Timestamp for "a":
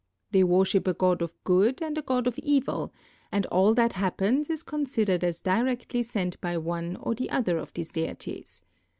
0.87-0.95, 1.95-2.01